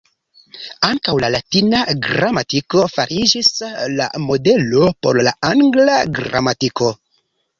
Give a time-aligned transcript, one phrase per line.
[0.87, 3.51] Ankaŭ la latina gramatiko fariĝis
[3.99, 6.89] la modelo por la angla gramatiko.